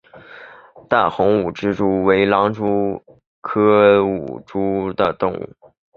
[0.89, 2.99] 淡红舞蛛为狼蛛
[3.39, 5.55] 科舞蛛属的动物。